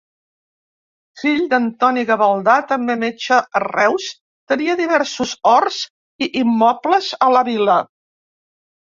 Fill 1.23 1.43
d'Antoni 1.51 2.05
Gavaldà, 2.11 2.55
també 2.73 2.97
metge 3.05 3.39
a 3.41 3.63
Reus, 3.67 4.09
tenia 4.55 4.79
diversos 4.83 5.37
horts 5.55 5.81
i 6.29 6.33
immobles 6.45 7.15
a 7.29 7.33
la 7.39 7.49
vila. 7.55 7.83